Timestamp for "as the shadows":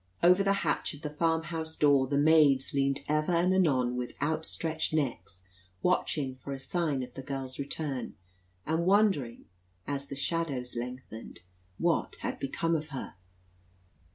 9.85-10.75